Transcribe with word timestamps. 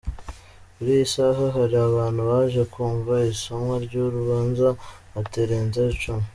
Kuri 0.73 0.89
iyi 0.95 1.07
saha 1.13 1.43
hari 1.55 1.75
bantu 1.97 2.21
baje 2.29 2.61
kumva 2.73 3.13
isomwa 3.33 3.75
ry’uru 3.85 4.15
rubanza 4.19 4.67
batarenze 5.13 5.81
cumi. 6.01 6.23